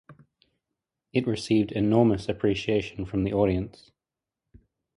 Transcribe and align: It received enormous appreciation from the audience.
It 1.13 1.27
received 1.27 1.71
enormous 1.73 2.27
appreciation 2.27 3.05
from 3.05 3.23
the 3.23 3.33
audience. 3.33 3.91